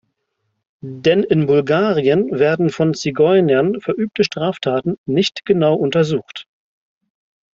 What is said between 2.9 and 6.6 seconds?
Zigeunern verübte Straftaten nicht genau untersucht.